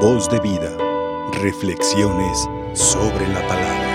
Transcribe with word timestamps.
Voz 0.00 0.28
de 0.28 0.38
vida. 0.40 0.76
Reflexiones 1.40 2.46
sobre 2.74 3.26
la 3.28 3.40
palabra. 3.48 3.86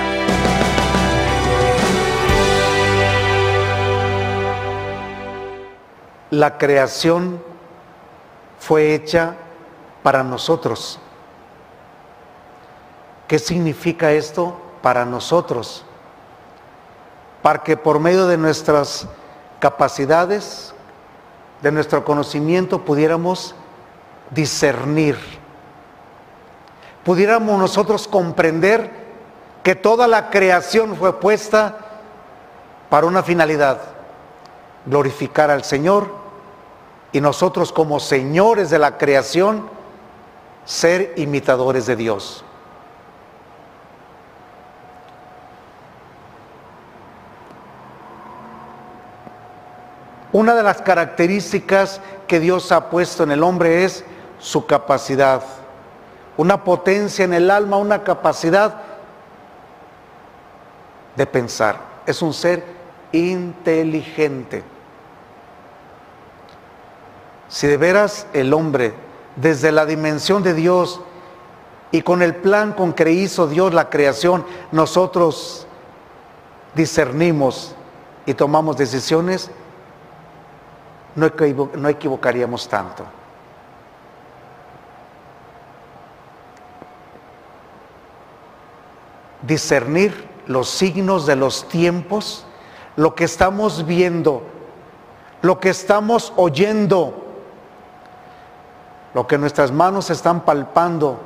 La 6.32 6.58
creación 6.58 7.40
fue 8.58 8.96
hecha 8.96 9.36
para 10.02 10.24
nosotros. 10.24 11.00
¿Qué 13.28 13.38
significa 13.38 14.12
esto 14.12 14.60
para 14.82 15.06
nosotros? 15.06 15.86
Para 17.44 17.62
que 17.62 17.78
por 17.78 18.00
medio 18.00 18.26
de 18.26 18.38
nuestras 18.38 19.08
capacidades, 19.60 20.74
de 21.62 21.72
nuestro 21.72 22.04
conocimiento, 22.04 22.84
pudiéramos 22.84 23.54
discernir, 24.32 25.41
pudiéramos 27.04 27.60
nosotros 27.60 28.08
comprender 28.08 28.90
que 29.64 29.76
toda 29.76 30.08
la 30.08 30.30
creación 30.30 30.96
fue 30.96 31.20
puesta 31.20 31.78
para 32.90 33.08
una 33.08 33.24
finalidad, 33.24 33.80
glorificar 34.86 35.52
al 35.52 35.64
Señor 35.64 36.10
y 37.12 37.22
nosotros 37.22 37.72
como 37.72 38.00
señores 38.00 38.70
de 38.70 38.80
la 38.80 38.98
creación, 38.98 39.70
ser 40.66 41.14
imitadores 41.18 41.86
de 41.86 41.96
Dios. 41.96 42.44
Una 50.34 50.56
de 50.56 50.64
las 50.64 50.82
características 50.82 52.00
que 52.26 52.40
Dios 52.40 52.72
ha 52.72 52.90
puesto 52.90 53.24
en 53.24 53.32
el 53.32 53.44
hombre 53.44 53.84
es 53.84 54.06
su 54.40 54.66
capacidad, 54.66 55.44
una 56.42 56.64
potencia 56.64 57.24
en 57.24 57.36
el 57.36 57.52
alma, 57.52 57.78
una 57.78 58.04
capacidad 58.04 58.82
de 61.16 61.28
pensar. 61.28 61.78
Es 62.08 62.24
un 62.24 62.34
ser 62.34 62.66
inteligente. 63.12 64.64
Si 67.48 67.68
de 67.68 67.78
veras 67.78 68.26
el 68.34 68.56
hombre, 68.56 68.96
desde 69.36 69.72
la 69.72 69.86
dimensión 69.86 70.42
de 70.42 70.56
Dios 70.56 71.02
y 71.92 72.02
con 72.02 72.24
el 72.24 72.34
plan 72.34 72.74
con 72.74 72.94
que 72.94 73.12
hizo 73.12 73.46
Dios 73.46 73.72
la 73.72 73.92
creación, 73.92 74.44
nosotros 74.72 75.68
discernimos 76.74 77.76
y 78.26 78.34
tomamos 78.34 78.78
decisiones, 78.78 79.52
no, 81.14 81.32
no 81.76 81.88
equivocaríamos 81.88 82.68
tanto. 82.68 83.21
Discernir 89.52 90.30
los 90.48 90.70
signos 90.70 91.26
de 91.26 91.36
los 91.36 91.68
tiempos, 91.68 92.46
lo 92.96 93.16
que 93.16 93.26
estamos 93.26 93.86
viendo, 93.86 94.44
lo 95.42 95.60
que 95.60 95.68
estamos 95.68 96.32
oyendo, 96.38 97.22
lo 99.14 99.28
que 99.28 99.38
nuestras 99.38 99.74
manos 99.74 100.10
están 100.10 100.46
palpando 100.46 101.20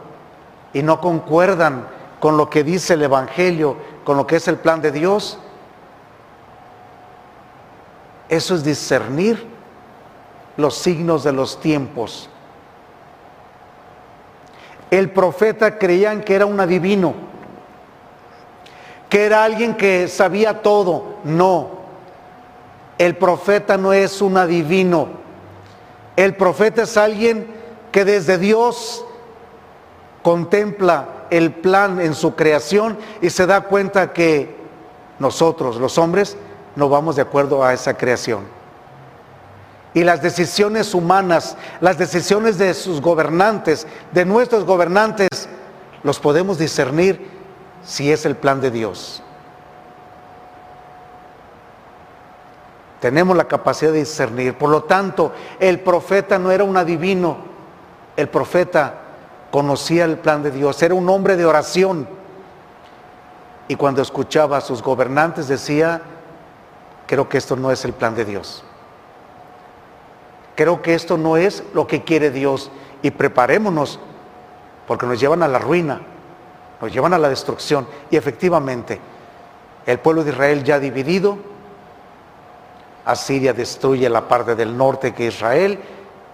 y 0.74 0.82
no 0.82 1.02
concuerdan 1.02 1.88
con 2.20 2.36
lo 2.36 2.50
que 2.50 2.64
dice 2.64 2.96
el 2.96 3.04
Evangelio, 3.04 3.78
con 4.04 4.18
lo 4.18 4.26
que 4.26 4.38
es 4.38 4.48
el 4.48 4.56
plan 4.56 4.82
de 4.82 4.92
Dios, 4.92 5.38
eso 8.28 8.56
es 8.56 8.64
discernir 8.64 9.46
los 10.58 10.74
signos 10.74 11.24
de 11.24 11.32
los 11.32 11.60
tiempos. 11.60 12.28
El 14.90 15.12
profeta 15.12 15.78
creían 15.78 16.24
que 16.24 16.34
era 16.34 16.48
un 16.48 16.60
adivino, 16.60 17.14
que 19.16 19.24
era 19.24 19.46
alguien 19.46 19.76
que 19.76 20.10
sabía 20.10 20.62
todo. 20.62 21.20
No, 21.24 21.70
el 22.98 23.16
profeta 23.16 23.78
no 23.78 23.94
es 23.94 24.22
un 24.22 24.36
adivino. 24.36 25.08
El 26.18 26.36
profeta 26.36 26.82
es 26.82 26.98
alguien 26.98 27.48
que 27.94 28.04
desde 28.04 28.38
Dios 28.38 29.06
contempla 30.22 31.28
el 31.30 31.54
plan 31.54 32.02
en 32.02 32.14
su 32.14 32.36
creación 32.36 32.98
y 33.22 33.30
se 33.30 33.46
da 33.48 33.62
cuenta 33.62 34.12
que 34.12 34.54
nosotros, 35.18 35.78
los 35.78 35.98
hombres, 35.98 36.36
no 36.76 36.90
vamos 36.90 37.16
de 37.16 37.22
acuerdo 37.22 37.64
a 37.64 37.74
esa 37.74 37.96
creación 37.96 38.42
y 39.94 40.04
las 40.04 40.22
decisiones 40.22 40.94
humanas, 40.94 41.56
las 41.80 41.98
decisiones 41.98 42.58
de 42.58 42.74
sus 42.74 43.00
gobernantes, 43.00 43.88
de 44.12 44.26
nuestros 44.26 44.66
gobernantes, 44.66 45.30
los 46.04 46.20
podemos 46.20 46.58
discernir 46.58 47.35
si 47.86 48.12
es 48.12 48.26
el 48.26 48.36
plan 48.36 48.60
de 48.60 48.72
Dios. 48.72 49.22
Tenemos 53.00 53.38
la 53.38 53.48
capacidad 53.48 53.92
de 53.92 54.00
discernir. 54.00 54.58
Por 54.58 54.70
lo 54.70 54.84
tanto, 54.84 55.32
el 55.60 55.80
profeta 55.80 56.40
no 56.40 56.52
era 56.52 56.64
un 56.64 56.76
adivino, 56.76 57.38
el 58.18 58.28
profeta 58.30 58.96
conocía 59.52 60.06
el 60.06 60.18
plan 60.18 60.42
de 60.42 60.52
Dios, 60.52 60.82
era 60.82 60.96
un 60.96 61.08
hombre 61.10 61.36
de 61.36 61.46
oración. 61.46 62.08
Y 63.68 63.76
cuando 63.76 64.02
escuchaba 64.02 64.58
a 64.58 64.62
sus 64.62 64.82
gobernantes 64.82 65.48
decía, 65.48 66.02
creo 67.06 67.30
que 67.30 67.38
esto 67.38 67.56
no 67.56 67.72
es 67.72 67.86
el 67.86 67.94
plan 67.94 68.16
de 68.16 68.26
Dios. 68.26 68.64
Creo 70.56 70.82
que 70.82 70.96
esto 70.96 71.18
no 71.18 71.38
es 71.38 71.64
lo 71.74 71.86
que 71.86 72.04
quiere 72.04 72.32
Dios 72.32 72.72
y 73.02 73.12
preparémonos 73.12 74.00
porque 74.88 75.06
nos 75.06 75.20
llevan 75.20 75.44
a 75.44 75.48
la 75.48 75.60
ruina, 75.60 76.02
nos 76.82 76.92
llevan 76.92 77.14
a 77.14 77.18
la 77.18 77.30
destrucción. 77.30 77.88
Y 78.10 78.18
efectivamente, 78.18 79.00
el 79.86 80.00
pueblo 80.00 80.24
de 80.24 80.32
Israel 80.32 80.64
ya 80.64 80.80
dividido, 80.80 81.38
Asiria 83.06 83.54
destruye 83.54 84.10
la 84.10 84.28
parte 84.28 84.56
del 84.56 84.76
norte 84.76 85.14
que 85.14 85.28
es 85.28 85.36
Israel 85.36 85.80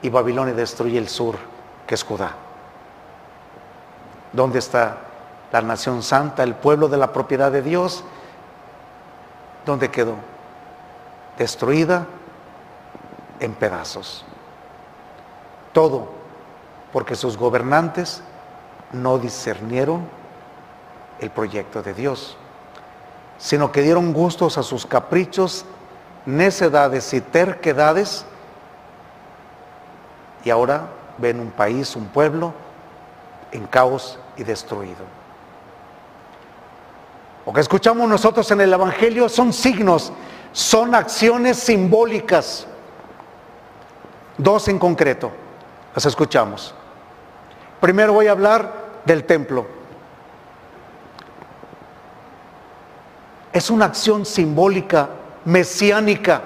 y 0.01 0.09
Babilonia 0.09 0.53
destruye 0.53 0.97
el 0.97 1.09
sur 1.09 1.35
que 1.85 1.95
es 1.95 2.03
Judá. 2.03 2.33
¿Dónde 4.31 4.59
está 4.59 4.97
la 5.51 5.61
nación 5.61 6.01
santa, 6.01 6.43
el 6.43 6.55
pueblo 6.55 6.87
de 6.87 6.97
la 6.97 7.11
propiedad 7.11 7.51
de 7.51 7.61
Dios? 7.61 8.05
¿Dónde 9.65 9.91
quedó? 9.91 10.15
Destruida 11.37 12.05
en 13.41 13.53
pedazos. 13.53 14.23
Todo 15.73 16.07
porque 16.93 17.15
sus 17.15 17.37
gobernantes 17.37 18.23
no 18.93 19.17
discernieron 19.17 20.20
el 21.21 21.29
proyecto 21.29 21.81
de 21.81 21.93
Dios, 21.93 22.35
sino 23.37 23.71
que 23.71 23.81
dieron 23.81 24.11
gustos 24.11 24.57
a 24.57 24.63
sus 24.63 24.85
caprichos, 24.85 25.65
necedades 26.25 27.13
y 27.13 27.21
terquedades, 27.21 28.25
y 30.43 30.49
ahora 30.49 30.87
ven 31.17 31.39
un 31.39 31.51
país, 31.51 31.95
un 31.95 32.07
pueblo 32.07 32.53
en 33.53 33.65
caos 33.67 34.19
y 34.35 34.43
destruido. 34.43 35.05
Lo 37.45 37.53
que 37.53 37.61
escuchamos 37.61 38.09
nosotros 38.09 38.51
en 38.51 38.59
el 38.59 38.73
Evangelio 38.73 39.29
son 39.29 39.53
signos, 39.53 40.11
son 40.51 40.93
acciones 40.93 41.57
simbólicas 41.57 42.67
Dos 44.41 44.67
en 44.69 44.79
concreto, 44.79 45.31
las 45.93 46.05
escuchamos. 46.07 46.73
Primero 47.79 48.13
voy 48.13 48.25
a 48.25 48.31
hablar 48.31 48.73
del 49.05 49.23
templo. 49.25 49.67
Es 53.53 53.69
una 53.69 53.85
acción 53.85 54.25
simbólica, 54.25 55.09
mesiánica, 55.45 56.41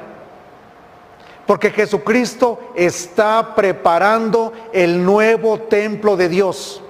porque 1.46 1.70
Jesucristo 1.70 2.72
está 2.76 3.54
preparando 3.56 4.52
el 4.74 5.04
nuevo 5.04 5.60
templo 5.60 6.18
de 6.18 6.30
Dios. 6.30 6.82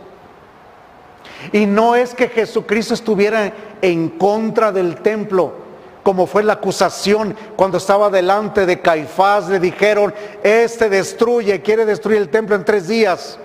Y 1.52 1.66
no 1.66 1.96
es 1.96 2.14
que 2.14 2.30
Jesucristo 2.30 2.94
estuviera 2.94 3.52
en 3.82 4.10
contra 4.10 4.72
del 4.72 4.98
templo, 5.02 5.66
como 6.02 6.28
fue 6.28 6.44
la 6.44 6.54
acusación 6.54 7.36
cuando 7.56 7.78
estaba 7.78 8.10
delante 8.10 8.66
de 8.66 8.80
Caifás, 8.80 9.50
le 9.50 9.60
dijeron, 9.60 10.14
este 10.44 10.88
destruye, 10.90 11.62
quiere 11.62 11.86
destruir 11.86 12.20
el 12.20 12.30
templo 12.30 12.56
en 12.56 12.64
tres 12.64 12.88
días 12.88 13.40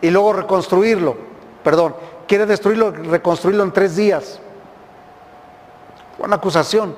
y 0.00 0.10
luego 0.10 0.32
reconstruirlo, 0.32 1.16
perdón, 1.62 1.94
quiere 2.26 2.46
destruirlo, 2.46 2.90
reconstruirlo 2.90 3.62
en 3.62 3.72
tres 3.72 3.94
días. 3.94 4.40
Una 6.18 6.36
acusación. 6.36 6.96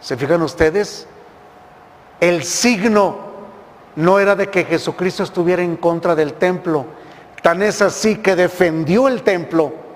¿Se 0.00 0.16
fijan 0.16 0.42
ustedes? 0.42 1.06
El 2.20 2.44
signo 2.44 3.18
no 3.96 4.18
era 4.18 4.34
de 4.36 4.50
que 4.50 4.64
Jesucristo 4.64 5.22
estuviera 5.22 5.62
en 5.62 5.76
contra 5.76 6.14
del 6.14 6.34
templo, 6.34 6.86
tan 7.42 7.62
es 7.62 7.82
así 7.82 8.16
que 8.16 8.36
defendió 8.36 9.08
el 9.08 9.22
templo 9.22 9.86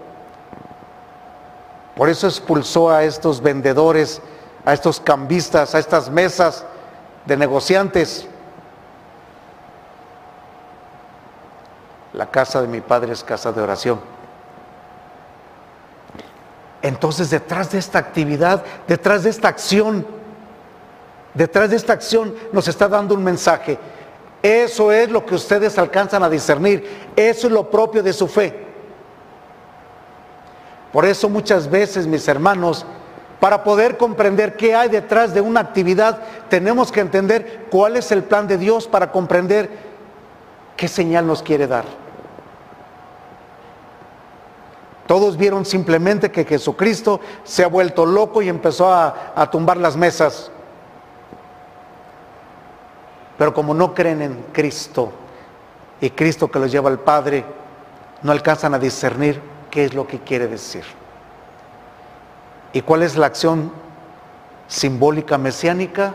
por 2.01 2.09
eso 2.09 2.27
expulsó 2.27 2.91
a 2.91 3.05
estos 3.05 3.43
vendedores, 3.43 4.23
a 4.65 4.73
estos 4.73 5.01
cambistas, 5.01 5.75
a 5.75 5.79
estas 5.79 6.09
mesas 6.09 6.65
de 7.27 7.37
negociantes. 7.37 8.27
La 12.15 12.31
casa 12.31 12.63
de 12.63 12.69
mi 12.69 12.81
padre 12.81 13.13
es 13.13 13.23
casa 13.23 13.53
de 13.53 13.61
oración. 13.61 14.01
Entonces 16.91 17.31
detrás 17.31 17.71
de 17.71 17.79
esta 17.79 18.01
actividad, 18.01 18.65
detrás 18.89 19.23
de 19.23 19.31
esta 19.31 19.47
acción, 19.47 20.05
detrás 21.33 21.71
de 21.71 21.77
esta 21.77 21.93
acción 21.93 22.35
nos 22.53 22.67
está 22.67 22.89
dando 22.89 23.15
un 23.15 23.23
mensaje. 23.23 23.79
Eso 24.43 24.91
es 24.91 25.09
lo 25.09 25.25
que 25.25 25.37
ustedes 25.37 25.79
alcanzan 25.79 26.25
a 26.25 26.29
discernir. 26.29 26.85
Eso 27.15 27.47
es 27.47 27.53
lo 27.53 27.71
propio 27.71 28.03
de 28.03 28.13
su 28.13 28.27
fe. 28.27 28.67
Por 30.93 31.05
eso 31.05 31.29
muchas 31.29 31.71
veces, 31.71 32.09
mis 32.09 32.27
hermanos, 32.27 32.85
para 33.39 33.63
poder 33.63 33.97
comprender 33.97 34.57
qué 34.57 34.75
hay 34.75 34.89
detrás 34.89 35.33
de 35.33 35.41
una 35.41 35.61
actividad, 35.61 36.19
tenemos 36.49 36.91
que 36.91 36.99
entender 36.99 37.69
cuál 37.71 37.99
es 37.99 38.11
el 38.11 38.25
plan 38.25 38.49
de 38.49 38.59
Dios 38.59 38.89
para 38.89 39.13
comprender 39.13 39.71
qué 40.77 40.89
señal 40.89 41.25
nos 41.25 41.41
quiere 41.41 41.69
dar. 41.69 41.85
Todos 45.11 45.37
vieron 45.37 45.65
simplemente 45.65 46.31
que 46.31 46.45
Jesucristo 46.45 47.19
se 47.43 47.65
ha 47.65 47.67
vuelto 47.67 48.07
loco 48.07 48.43
y 48.43 48.49
empezó 48.49 48.93
a, 48.93 49.51
tumbar 49.51 49.77
las 49.77 49.97
mesas. 49.97 50.53
Pero 53.37 53.53
como 53.53 53.75
no 53.75 53.93
creen 53.93 54.23
en 54.23 54.45
Cristo 54.53 55.11
y 56.01 56.11
Cristo 56.11 56.49
que 56.49 56.61
los 56.61 56.71
lleva 56.71 56.91
al 56.91 57.01
Padre, 57.01 57.45
no 58.23 58.31
alcanzan 58.31 58.73
a 58.73 58.79
discernir 58.79 59.43
qué 59.69 59.85
es 59.87 59.95
lo 59.95 60.07
que 60.07 60.21
quiere 60.21 60.47
decir. 60.47 60.85
¿Y 62.73 62.81
cuál 62.83 63.03
es 63.03 63.17
la 63.17 63.27
acción 63.27 63.73
simbólica 64.69 65.39
mesiánica? 65.39 66.15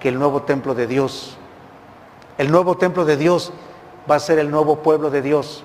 Que 0.00 0.10
el 0.10 0.18
nuevo 0.18 0.42
templo 0.42 0.74
de 0.74 0.86
Dios, 0.86 1.38
el 2.36 2.50
nuevo 2.50 2.76
templo 2.76 3.06
de 3.06 3.16
Dios 3.16 3.54
va 4.10 4.16
a 4.16 4.20
ser 4.20 4.38
el 4.38 4.50
nuevo 4.50 4.82
pueblo 4.82 5.08
de 5.08 5.22
Dios 5.22 5.64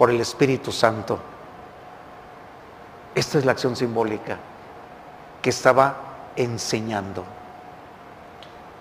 por 0.00 0.08
el 0.08 0.18
Espíritu 0.18 0.72
Santo. 0.72 1.18
Esta 3.14 3.36
es 3.36 3.44
la 3.44 3.52
acción 3.52 3.76
simbólica 3.76 4.38
que 5.42 5.50
estaba 5.50 6.30
enseñando. 6.36 7.22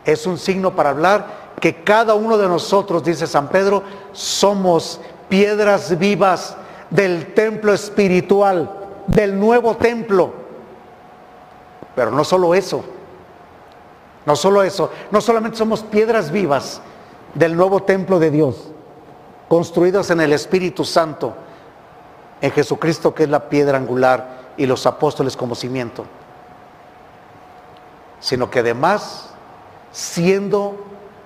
Es 0.05 0.25
un 0.25 0.37
signo 0.37 0.73
para 0.73 0.91
hablar 0.91 1.25
que 1.59 1.83
cada 1.83 2.13
uno 2.13 2.37
de 2.37 2.47
nosotros, 2.47 3.03
dice 3.03 3.27
San 3.27 3.49
Pedro, 3.49 3.83
somos 4.13 5.01
piedras 5.27 5.99
vivas 5.99 6.55
del 6.89 7.33
templo 7.33 7.73
espiritual, 7.73 8.71
del 9.07 9.37
nuevo 9.37 9.75
templo. 9.75 10.31
Pero 11.97 12.11
no 12.11 12.23
solo 12.23 12.55
eso, 12.55 12.81
no 14.25 14.37
solo 14.37 14.63
eso, 14.63 14.89
no 15.11 15.19
solamente 15.19 15.57
somos 15.57 15.83
piedras 15.83 16.31
vivas 16.31 16.79
del 17.35 17.57
nuevo 17.57 17.83
templo 17.83 18.19
de 18.19 18.31
Dios, 18.31 18.68
construidas 19.49 20.09
en 20.11 20.21
el 20.21 20.31
Espíritu 20.31 20.85
Santo, 20.85 21.33
en 22.39 22.51
Jesucristo 22.51 23.13
que 23.13 23.23
es 23.23 23.29
la 23.29 23.49
piedra 23.49 23.77
angular 23.77 24.53
y 24.55 24.65
los 24.65 24.85
apóstoles 24.85 25.35
como 25.35 25.55
cimiento, 25.55 26.05
sino 28.21 28.49
que 28.49 28.59
además, 28.59 29.31
siendo 29.91 30.77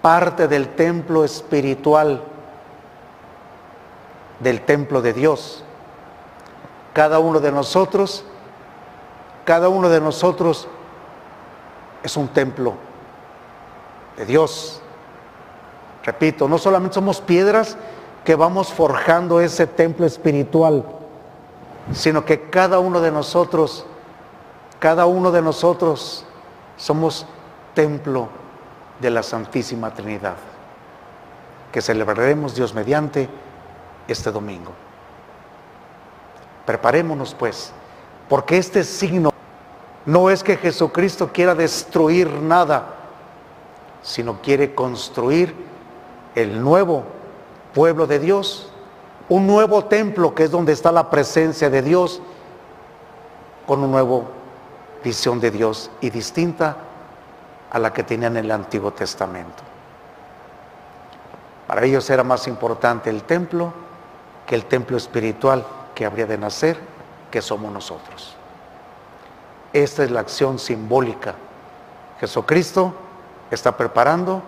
parte 0.01 0.47
del 0.47 0.69
templo 0.69 1.23
espiritual, 1.23 2.23
del 4.39 4.61
templo 4.61 5.01
de 5.01 5.13
Dios. 5.13 5.63
Cada 6.93 7.19
uno 7.19 7.39
de 7.39 7.51
nosotros, 7.51 8.23
cada 9.45 9.69
uno 9.69 9.89
de 9.89 9.99
nosotros 9.99 10.67
es 12.03 12.17
un 12.17 12.27
templo 12.27 12.75
de 14.17 14.25
Dios. 14.25 14.81
Repito, 16.03 16.47
no 16.47 16.57
solamente 16.57 16.95
somos 16.95 17.21
piedras 17.21 17.77
que 18.23 18.35
vamos 18.35 18.71
forjando 18.71 19.41
ese 19.41 19.67
templo 19.67 20.05
espiritual, 20.05 20.85
sino 21.93 22.23
que 22.23 22.49
cada 22.49 22.79
uno 22.79 23.01
de 23.01 23.11
nosotros, 23.11 23.85
cada 24.79 25.05
uno 25.05 25.31
de 25.31 25.41
nosotros 25.41 26.25
somos 26.77 27.25
templo 27.73 28.29
de 28.99 29.09
la 29.09 29.23
Santísima 29.23 29.93
Trinidad, 29.93 30.35
que 31.71 31.81
celebraremos 31.81 32.55
Dios 32.55 32.73
mediante 32.73 33.27
este 34.07 34.31
domingo. 34.31 34.71
Preparémonos 36.65 37.33
pues, 37.33 37.73
porque 38.29 38.57
este 38.57 38.85
signo 38.85 39.31
no 40.05 40.29
es 40.29 40.43
que 40.43 40.55
Jesucristo 40.55 41.31
quiera 41.33 41.55
destruir 41.55 42.29
nada, 42.29 42.85
sino 44.01 44.41
quiere 44.41 44.73
construir 44.73 45.53
el 46.35 46.61
nuevo 46.61 47.03
pueblo 47.73 48.07
de 48.07 48.19
Dios, 48.19 48.69
un 49.29 49.47
nuevo 49.47 49.85
templo 49.85 50.35
que 50.35 50.43
es 50.43 50.51
donde 50.51 50.73
está 50.73 50.91
la 50.91 51.09
presencia 51.09 51.69
de 51.69 51.81
Dios, 51.81 52.21
con 53.65 53.79
una 53.79 53.87
nueva 53.87 54.25
visión 55.03 55.39
de 55.39 55.51
Dios 55.51 55.89
y 56.01 56.09
distinta 56.09 56.77
a 57.71 57.79
la 57.79 57.91
que 57.93 58.03
tenían 58.03 58.37
en 58.37 58.45
el 58.45 58.51
Antiguo 58.51 58.91
Testamento. 58.91 59.63
Para 61.67 61.85
ellos 61.85 62.09
era 62.09 62.23
más 62.23 62.47
importante 62.47 63.09
el 63.09 63.23
templo 63.23 63.73
que 64.45 64.55
el 64.55 64.65
templo 64.65 64.97
espiritual 64.97 65.65
que 65.95 66.05
habría 66.05 66.25
de 66.25 66.37
nacer, 66.37 66.77
que 67.31 67.41
somos 67.41 67.71
nosotros. 67.71 68.35
Esta 69.71 70.03
es 70.03 70.11
la 70.11 70.19
acción 70.19 70.59
simbólica. 70.59 71.33
Jesucristo 72.19 72.93
está 73.49 73.75
preparando 73.75 74.43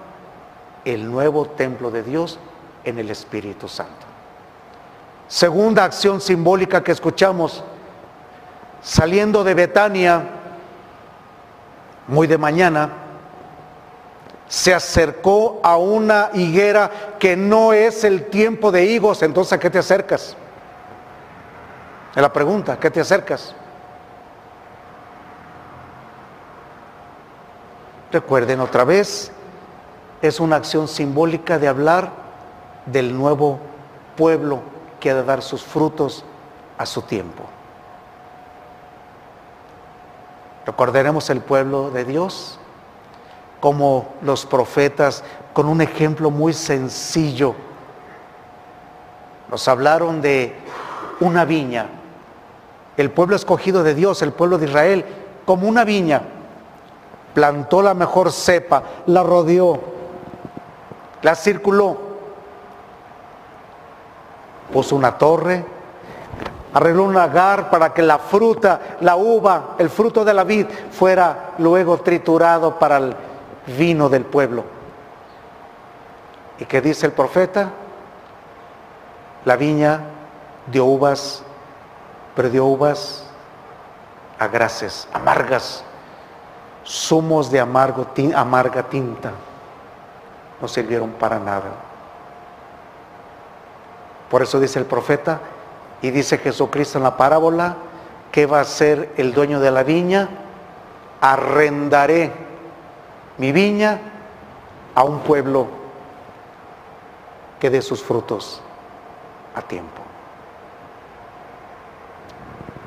el 0.83 1.09
nuevo 1.09 1.45
templo 1.45 1.89
de 1.89 2.03
Dios 2.03 2.37
en 2.85 2.99
el 2.99 3.09
Espíritu 3.09 3.67
Santo. 3.67 4.05
Segunda 5.27 5.83
acción 5.83 6.21
simbólica 6.21 6.83
que 6.83 6.91
escuchamos, 6.91 7.63
saliendo 8.81 9.43
de 9.43 9.55
Betania, 9.55 10.23
muy 12.07 12.27
de 12.27 12.37
mañana, 12.37 12.89
se 14.47 14.73
acercó 14.73 15.59
a 15.63 15.77
una 15.77 16.29
higuera 16.33 17.17
que 17.19 17.35
no 17.35 17.73
es 17.73 18.03
el 18.03 18.29
tiempo 18.29 18.71
de 18.71 18.85
higos, 18.85 19.23
entonces 19.23 19.53
¿a 19.53 19.59
qué 19.59 19.71
te 19.71 19.79
acercas? 19.79 20.37
Es 22.15 22.21
la 22.21 22.31
pregunta, 22.31 22.79
¿qué 22.79 22.91
te 22.91 23.01
acercas? 23.01 23.55
Recuerden 28.11 28.59
otra 28.61 28.83
vez, 28.83 29.31
es 30.21 30.39
una 30.39 30.57
acción 30.57 30.87
simbólica 30.87 31.57
de 31.57 31.67
hablar 31.67 32.24
del 32.85 33.15
nuevo 33.17 33.59
pueblo 34.15 34.61
que 34.99 35.11
ha 35.11 35.15
de 35.15 35.23
dar 35.23 35.41
sus 35.41 35.63
frutos 35.63 36.23
a 36.77 36.85
su 36.85 37.01
tiempo. 37.01 37.43
Recordaremos 40.65 41.29
el 41.29 41.41
pueblo 41.41 41.91
de 41.91 42.05
Dios 42.05 42.59
como 43.59 44.09
los 44.21 44.45
profetas, 44.45 45.23
con 45.53 45.67
un 45.67 45.81
ejemplo 45.81 46.29
muy 46.29 46.53
sencillo. 46.53 47.55
Nos 49.49 49.67
hablaron 49.67 50.21
de 50.21 50.53
una 51.19 51.45
viña, 51.45 51.87
el 52.97 53.09
pueblo 53.11 53.35
escogido 53.35 53.83
de 53.83 53.95
Dios, 53.95 54.21
el 54.21 54.33
pueblo 54.33 54.57
de 54.57 54.65
Israel, 54.65 55.05
como 55.45 55.67
una 55.67 55.83
viña. 55.83 56.21
Plantó 57.33 57.81
la 57.81 57.93
mejor 57.93 58.31
cepa, 58.31 58.83
la 59.07 59.23
rodeó, 59.23 59.79
la 61.21 61.35
circuló, 61.35 61.97
puso 64.71 64.95
una 64.95 65.17
torre, 65.17 65.63
arregló 66.73 67.03
un 67.03 67.13
lagar 67.13 67.69
para 67.69 67.93
que 67.93 68.01
la 68.01 68.19
fruta, 68.19 68.97
la 69.01 69.15
uva, 69.15 69.75
el 69.77 69.89
fruto 69.89 70.25
de 70.25 70.33
la 70.33 70.43
vid 70.43 70.67
fuera 70.91 71.53
luego 71.57 71.99
triturado 71.99 72.77
para 72.77 72.97
el 72.97 73.15
vino 73.77 74.09
del 74.09 74.25
pueblo. 74.25 74.63
¿Y 76.59 76.65
qué 76.65 76.81
dice 76.81 77.05
el 77.05 77.11
profeta? 77.11 77.69
La 79.45 79.55
viña 79.55 80.01
dio 80.67 80.85
uvas, 80.85 81.43
pero 82.35 82.49
dio 82.49 82.65
uvas 82.65 83.25
agraces, 84.39 85.07
amargas, 85.13 85.83
zumos 86.85 87.49
de 87.51 87.59
amargo, 87.59 88.07
amarga 88.35 88.83
tinta. 88.83 89.31
No 90.61 90.67
sirvieron 90.67 91.11
para 91.11 91.39
nada. 91.39 91.71
Por 94.29 94.41
eso 94.41 94.59
dice 94.59 94.79
el 94.79 94.85
profeta 94.85 95.39
y 96.01 96.11
dice 96.11 96.37
Jesucristo 96.37 96.97
en 96.97 97.03
la 97.03 97.17
parábola, 97.17 97.77
que 98.31 98.45
va 98.45 98.59
a 98.59 98.65
ser 98.65 99.13
el 99.17 99.33
dueño 99.33 99.59
de 99.59 99.71
la 99.71 99.83
viña? 99.83 100.29
Arrendaré 101.21 102.31
mi 103.37 103.51
viña 103.51 103.99
a 104.93 105.03
un 105.03 105.19
pueblo 105.19 105.67
que 107.59 107.69
dé 107.69 107.81
sus 107.81 108.03
frutos 108.03 108.61
a 109.55 109.61
tiempo. 109.61 110.01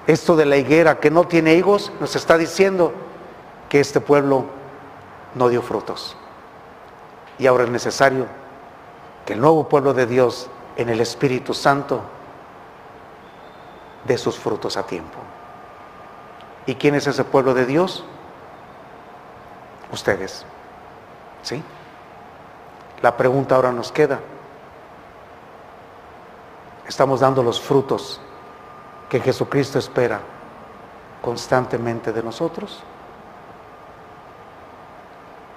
Esto 0.06 0.36
de 0.36 0.46
la 0.46 0.56
higuera 0.56 1.00
que 1.00 1.10
no 1.10 1.24
tiene 1.24 1.54
higos 1.54 1.92
nos 2.00 2.16
está 2.16 2.38
diciendo 2.38 2.92
que 3.68 3.80
este 3.80 4.00
pueblo 4.00 4.44
no 5.34 5.48
dio 5.48 5.62
frutos. 5.62 6.16
Y 7.38 7.46
ahora 7.46 7.64
es 7.64 7.70
necesario 7.70 8.26
que 9.26 9.34
el 9.34 9.40
nuevo 9.40 9.68
pueblo 9.68 9.92
de 9.94 10.06
Dios 10.06 10.48
en 10.78 10.88
el 10.88 11.00
Espíritu 11.00 11.52
Santo 11.52 12.00
dé 14.06 14.16
sus 14.16 14.38
frutos 14.38 14.76
a 14.76 14.86
tiempo. 14.86 15.18
¿Y 16.66 16.76
quién 16.76 16.94
es 16.94 17.06
ese 17.06 17.24
pueblo 17.24 17.52
de 17.52 17.66
Dios? 17.66 18.04
Ustedes. 19.92 20.46
¿Sí? 21.42 21.62
La 23.02 23.16
pregunta 23.16 23.56
ahora 23.56 23.72
nos 23.72 23.90
queda. 23.90 24.20
¿Estamos 26.86 27.20
dando 27.20 27.42
los 27.42 27.60
frutos 27.60 28.20
que 29.08 29.20
Jesucristo 29.20 29.80
espera 29.80 30.20
constantemente 31.20 32.12
de 32.12 32.22
nosotros? 32.22 32.84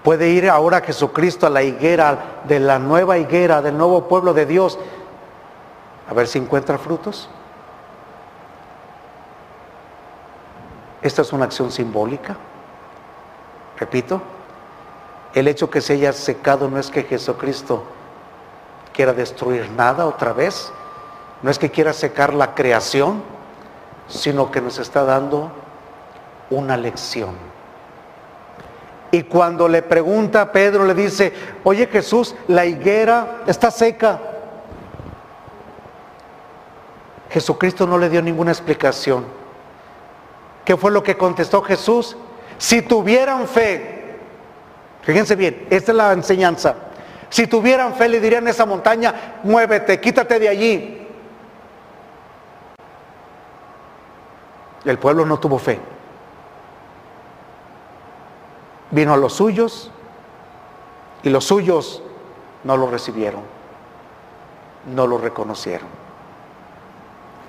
Puede 0.03 0.29
ir 0.29 0.49
ahora 0.49 0.81
Jesucristo 0.81 1.45
a 1.45 1.51
la 1.51 1.61
higuera, 1.61 2.41
de 2.45 2.59
la 2.59 2.79
nueva 2.79 3.19
higuera, 3.19 3.61
del 3.61 3.77
nuevo 3.77 4.07
pueblo 4.07 4.33
de 4.33 4.47
Dios, 4.47 4.79
a 6.12 6.13
ver 6.13 6.27
si 6.27 6.38
encuentra 6.39 6.77
frutos. 6.77 7.30
Esta 11.01 11.22
es 11.22 11.32
una 11.32 11.46
acción 11.46 11.72
simbólica. 11.72 12.36
Repito, 13.80 14.22
el 15.34 15.48
hecho 15.48 15.70
que 15.70 15.80
se 15.80 15.94
haya 15.94 16.12
secado 16.12 16.70
no 16.70 16.77
es 16.77 16.91
que 16.91 17.03
Jesucristo 17.03 17.86
quiera 18.91 19.13
destruir 19.13 19.72
nada 19.72 20.06
otra 20.06 20.34
vez, 20.34 20.74
no 21.44 21.50
es 21.50 21.58
que 21.58 21.72
quiera 21.72 21.94
secar 21.94 22.34
la 22.34 22.56
creación, 22.56 23.24
sino 24.10 24.51
que 24.51 24.60
nos 24.60 24.80
está 24.80 25.06
dando 25.06 25.50
una 26.50 26.75
lección. 26.75 27.36
Y 29.12 29.24
cuando 29.24 29.70
le 29.70 29.82
pregunta 29.82 30.41
a 30.41 30.51
Pedro, 30.51 30.84
le 30.84 30.94
dice, 30.94 31.32
oye 31.63 31.88
Jesús, 31.88 32.36
la 32.50 32.65
higuera 32.65 33.44
está 33.48 33.72
seca. 33.72 34.20
Jesucristo 37.31 37.88
no 37.88 37.97
le 37.97 38.09
dio 38.09 38.21
ninguna 38.21 38.51
explicación. 38.51 39.25
¿Qué 40.65 40.75
fue 40.75 40.91
lo 40.91 41.01
que 41.01 41.17
contestó 41.17 41.61
Jesús? 41.61 42.17
Si 42.57 42.81
tuvieran 42.81 43.47
fe, 43.47 44.17
fíjense 45.01 45.35
bien, 45.35 45.65
esta 45.69 45.91
es 45.93 45.95
la 45.95 46.11
enseñanza. 46.11 46.75
Si 47.29 47.47
tuvieran 47.47 47.95
fe, 47.95 48.09
le 48.09 48.19
dirían 48.19 48.45
a 48.47 48.50
esa 48.50 48.65
montaña, 48.65 49.39
muévete, 49.43 50.01
quítate 50.01 50.39
de 50.39 50.50
allí. 50.50 51.07
El 54.83 55.00
pueblo 55.00 55.25
no 55.25 55.39
tuvo 55.39 55.57
fe. 55.57 55.79
Vino 58.91 59.13
a 59.13 59.17
los 59.17 59.33
suyos 59.33 59.89
y 61.23 61.29
los 61.29 61.45
suyos 61.45 62.03
no 62.65 62.75
lo 62.75 62.91
recibieron, 62.91 63.43
no 64.93 65.07
lo 65.07 65.17
reconocieron. 65.17 66.00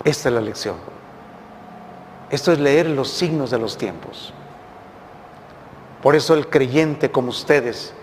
Esta 0.04 0.28
es 0.28 0.34
la 0.34 0.40
lección. 0.40 0.76
Esto 2.30 2.52
es 2.52 2.58
leer 2.58 2.86
los 2.86 3.08
signos 3.08 3.50
de 3.50 3.58
los 3.58 3.76
tiempos. 3.76 4.32
Por 6.02 6.16
eso 6.16 6.34
el 6.34 6.48
creyente 6.48 7.10
como 7.10 7.28
ustedes, 7.28 7.94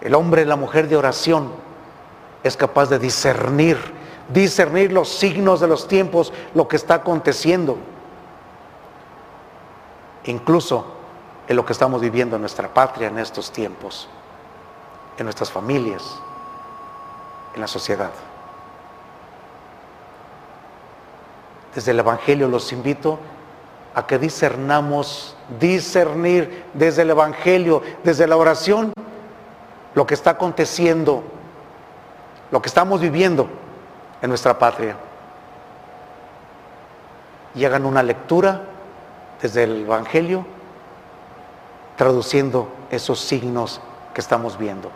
el 0.00 0.14
hombre 0.14 0.42
y 0.42 0.44
la 0.44 0.56
mujer 0.56 0.88
de 0.88 0.96
oración, 0.96 1.52
es 2.42 2.56
capaz 2.56 2.88
de 2.88 2.98
discernir, 2.98 3.76
discernir 4.28 4.92
los 4.92 5.08
signos 5.08 5.60
de 5.60 5.66
los 5.66 5.88
tiempos, 5.88 6.32
lo 6.54 6.68
que 6.68 6.76
está 6.76 6.94
aconteciendo. 6.94 7.76
Incluso 10.24 10.86
en 11.48 11.56
lo 11.56 11.66
que 11.66 11.72
estamos 11.72 12.00
viviendo 12.00 12.36
en 12.36 12.42
nuestra 12.42 12.72
patria 12.72 13.08
en 13.08 13.18
estos 13.18 13.50
tiempos, 13.50 14.08
en 15.18 15.24
nuestras 15.24 15.50
familias, 15.50 16.02
en 17.54 17.60
la 17.60 17.66
sociedad. 17.66 18.12
Desde 21.76 21.90
el 21.90 21.98
Evangelio 21.98 22.48
los 22.48 22.72
invito 22.72 23.18
a 23.94 24.06
que 24.06 24.18
discernamos, 24.18 25.36
discernir 25.60 26.64
desde 26.72 27.02
el 27.02 27.10
Evangelio, 27.10 27.82
desde 28.02 28.26
la 28.26 28.38
oración, 28.38 28.94
lo 29.94 30.06
que 30.06 30.14
está 30.14 30.30
aconteciendo, 30.30 31.22
lo 32.50 32.62
que 32.62 32.68
estamos 32.68 33.02
viviendo 33.02 33.46
en 34.22 34.30
nuestra 34.30 34.58
patria. 34.58 34.96
Y 37.54 37.66
hagan 37.66 37.84
una 37.84 38.02
lectura 38.02 38.62
desde 39.42 39.64
el 39.64 39.82
Evangelio 39.82 40.46
traduciendo 41.98 42.68
esos 42.90 43.20
signos 43.20 43.82
que 44.14 44.22
estamos 44.22 44.56
viendo. 44.56 44.90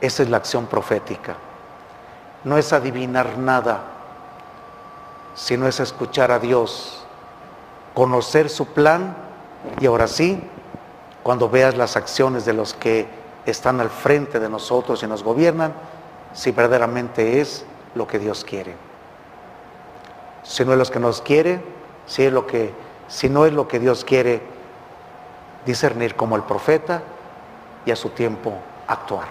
Esa 0.00 0.22
es 0.22 0.30
la 0.30 0.36
acción 0.36 0.66
profética. 0.66 1.34
No 2.44 2.56
es 2.56 2.72
adivinar 2.72 3.38
nada, 3.38 3.95
sino 5.36 5.68
es 5.68 5.78
escuchar 5.78 6.32
a 6.32 6.38
Dios, 6.38 7.04
conocer 7.94 8.48
su 8.48 8.66
plan 8.66 9.14
y 9.78 9.86
ahora 9.86 10.08
sí, 10.08 10.42
cuando 11.22 11.48
veas 11.48 11.76
las 11.76 11.96
acciones 11.96 12.44
de 12.44 12.54
los 12.54 12.74
que 12.74 13.06
están 13.44 13.80
al 13.80 13.90
frente 13.90 14.40
de 14.40 14.48
nosotros 14.48 15.02
y 15.02 15.06
nos 15.06 15.22
gobiernan, 15.22 15.72
si 16.32 16.50
verdaderamente 16.50 17.40
es 17.40 17.64
lo 17.94 18.06
que 18.06 18.18
Dios 18.18 18.44
quiere. 18.44 18.74
Si 20.42 20.64
no 20.64 20.72
es 20.72 20.78
lo 20.78 20.84
que 20.86 21.00
nos 21.00 21.20
quiere, 21.20 21.60
si, 22.06 22.24
es 22.24 22.32
lo 22.32 22.46
que, 22.46 22.72
si 23.08 23.28
no 23.28 23.44
es 23.44 23.52
lo 23.52 23.68
que 23.68 23.78
Dios 23.78 24.04
quiere, 24.04 24.40
discernir 25.66 26.14
como 26.14 26.36
el 26.36 26.42
profeta 26.42 27.02
y 27.84 27.90
a 27.90 27.96
su 27.96 28.10
tiempo 28.10 28.54
actuar. 28.86 29.26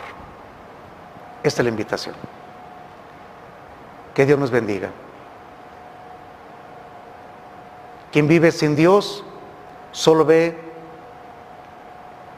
Esta 1.44 1.62
es 1.62 1.64
la 1.64 1.70
invitación. 1.70 2.16
Que 4.14 4.26
Dios 4.26 4.38
nos 4.38 4.52
bendiga. 4.52 4.90
Quien 8.16 8.30
vive 8.30 8.54
sin 8.54 8.78
Dios 8.78 9.26
solo 9.92 10.24
ve 10.24 10.58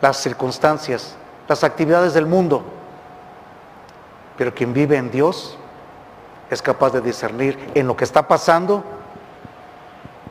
las 0.02 0.18
circunstancias, 0.18 1.16
las 1.48 1.64
actividades 1.64 2.16
del 2.16 2.26
mundo. 2.26 2.64
Pero 4.40 4.56
quien 4.56 4.74
vive 4.74 4.98
en 4.98 5.12
Dios 5.12 5.56
es 6.50 6.64
capaz 6.64 6.94
de 6.94 7.02
discernir 7.02 7.74
en 7.76 7.86
lo 7.86 7.96
que 7.96 8.06
está 8.06 8.28
pasando 8.28 8.84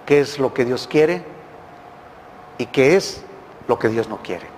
qué 0.05 0.19
es 0.19 0.41
lo 0.41 0.53
que 0.53 0.65
Dios 0.65 0.88
quiere 0.88 1.25
y 2.59 2.67
qué 2.67 2.97
es 2.97 3.23
lo 3.69 3.79
que 3.79 3.88
Dios 3.88 4.09
no 4.09 4.17
quiere. 4.25 4.49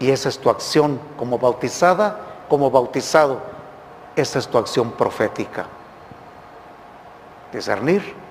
Y 0.00 0.10
esa 0.10 0.28
es 0.28 0.40
tu 0.40 0.50
acción 0.50 1.00
como 1.16 1.38
bautizada, 1.38 2.18
como 2.48 2.68
bautizado. 2.68 3.40
Esa 4.16 4.40
es 4.40 4.48
tu 4.48 4.58
acción 4.58 4.90
profética. 4.90 5.66
Discernir 7.52 8.21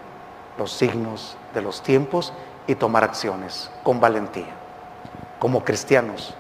los 0.61 0.73
signos 0.73 1.35
de 1.55 1.61
los 1.63 1.81
tiempos 1.81 2.33
y 2.67 2.75
tomar 2.75 3.03
acciones 3.03 3.71
con 3.81 3.99
valentía, 3.99 4.53
como 5.39 5.63
cristianos, 5.63 6.35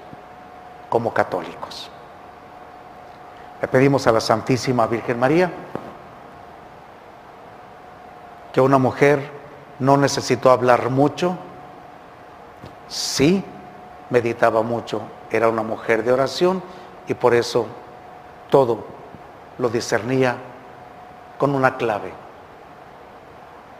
como 0.89 1.11
católicos. 1.11 1.89
Le 3.59 3.67
pedimos 3.67 4.05
a 4.05 4.11
la 4.11 4.21
Santísima 4.21 4.85
Virgen 4.85 5.17
María 5.19 5.51
que 8.53 8.61
una 8.61 8.77
mujer 8.77 9.27
no 9.79 9.97
necesitó 9.97 10.51
hablar 10.51 10.91
mucho, 10.91 11.35
sí 12.87 13.43
meditaba 14.11 14.61
mucho, 14.61 15.01
era 15.31 15.49
una 15.49 15.63
mujer 15.63 16.03
de 16.03 16.11
oración 16.11 16.61
y 17.07 17.15
por 17.15 17.33
eso 17.33 17.65
todo 18.51 18.85
lo 19.57 19.67
discernía 19.69 20.35
con 21.39 21.55
una 21.55 21.75
clave, 21.77 22.13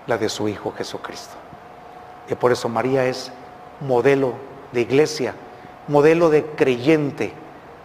la 0.08 0.18
de 0.18 0.30
su 0.30 0.48
Hijo 0.48 0.74
Jesucristo. 0.78 1.36
Y 2.30 2.36
por 2.36 2.52
eso 2.52 2.70
María 2.70 3.06
es 3.06 3.32
modelo 3.82 4.34
de 4.72 4.82
iglesia, 4.82 5.34
modelo 5.88 6.30
de 6.30 6.46
creyente, 6.46 7.34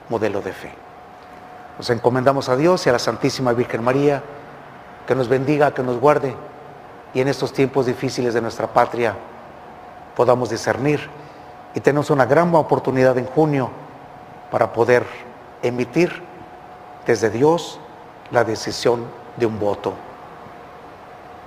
modelo 0.08 0.40
de 0.40 0.52
fe. 0.52 0.72
Nos 1.78 1.90
encomendamos 1.90 2.48
a 2.48 2.56
Dios 2.56 2.86
y 2.86 2.88
a 2.88 2.92
la 2.92 2.98
Santísima 2.98 3.52
Virgen 3.52 3.82
María, 3.82 4.22
que 5.06 5.14
nos 5.14 5.28
bendiga, 5.28 5.72
que 5.72 5.82
nos 5.82 5.98
guarde 6.00 6.34
y 7.16 7.20
en 7.20 7.28
estos 7.28 7.52
tiempos 7.52 7.86
difíciles 7.86 8.34
de 8.34 8.42
nuestra 8.42 8.66
patria, 8.66 9.14
podamos 10.14 10.50
discernir 10.50 11.08
y 11.74 11.80
tenemos 11.80 12.10
una 12.10 12.26
gran 12.26 12.54
oportunidad 12.54 13.16
en 13.16 13.24
junio 13.24 13.70
para 14.50 14.72
poder 14.72 15.04
emitir 15.62 16.22
desde 17.06 17.30
Dios 17.30 17.80
la 18.30 18.44
decisión 18.44 19.04
de 19.36 19.46
un 19.46 19.58
voto. 19.58 19.94